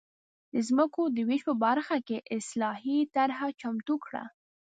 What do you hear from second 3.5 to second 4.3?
چمتو کړه.